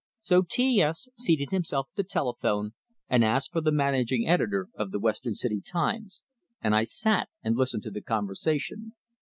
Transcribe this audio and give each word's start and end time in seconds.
So 0.21 0.41
T 0.41 0.81
S 0.81 1.09
seated 1.15 1.51
himself 1.51 1.89
at 1.91 1.95
the 1.95 2.03
telephone, 2.03 2.71
and 3.07 3.23
asked 3.23 3.51
for 3.53 3.61
the 3.61 3.71
managing 3.71 4.27
editor 4.27 4.67
of 4.73 4.89
the 4.89 4.99
Western 4.99 5.35
City 5.35 5.61
"Times," 5.61 6.23
and 6.59 6.75
I 6.75 6.85
sat 6.85 7.29
and 7.43 7.55
listened 7.55 7.83
to 7.83 7.91
the 7.91 8.01
conversation. 8.01 8.93